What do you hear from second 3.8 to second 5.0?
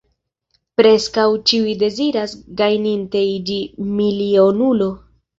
milionulo.